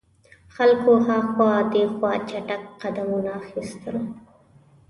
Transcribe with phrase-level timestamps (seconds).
[0.55, 3.97] خلکو هاخوا دیخوا چټګ قدمونه اخیستل.